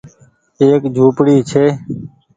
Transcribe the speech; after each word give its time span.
ايڪ 0.61 0.81
جهونپڙي 0.93 1.35
ڇي 1.49 1.63